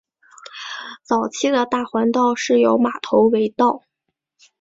[1.03, 3.83] 早期的大环道是由马头围道。